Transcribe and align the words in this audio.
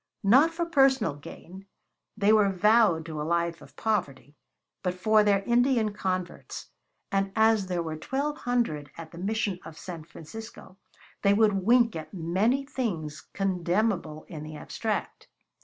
Not 0.23 0.49
for 0.49 0.65
personal 0.65 1.13
gain 1.13 1.67
they 2.17 2.33
were 2.33 2.49
vowed 2.49 3.05
to 3.05 3.21
a 3.21 3.21
life 3.21 3.61
of 3.61 3.75
poverty; 3.75 4.35
but 4.81 4.95
for 4.95 5.23
their 5.23 5.43
Indian 5.43 5.93
converts; 5.93 6.71
and 7.11 7.31
as 7.35 7.67
there 7.67 7.83
were 7.83 7.97
twelve 7.97 8.37
hundred 8.37 8.89
at 8.97 9.11
the 9.11 9.19
Mission 9.19 9.59
of 9.63 9.77
San 9.77 10.03
Francisco, 10.03 10.77
they 11.21 11.35
would 11.35 11.53
wink 11.53 11.95
at 11.95 12.15
many 12.15 12.65
things 12.65 13.21
condemnable 13.33 14.25
in 14.27 14.41
the 14.41 14.55
abstract. 14.55 15.27